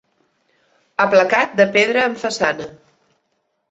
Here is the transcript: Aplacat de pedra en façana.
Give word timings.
Aplacat 1.05 1.55
de 1.61 1.69
pedra 1.79 2.09
en 2.09 2.19
façana. 2.27 2.71